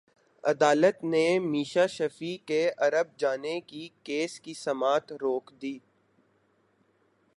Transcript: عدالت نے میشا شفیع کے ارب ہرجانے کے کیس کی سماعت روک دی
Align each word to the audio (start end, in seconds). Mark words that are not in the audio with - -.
عدالت 0.43 1.03
نے 1.03 1.25
میشا 1.39 1.85
شفیع 1.87 2.35
کے 2.47 2.61
ارب 2.77 3.07
ہرجانے 3.11 3.59
کے 3.61 3.87
کیس 4.03 4.39
کی 4.39 4.53
سماعت 4.53 5.11
روک 5.21 5.51
دی 5.61 5.77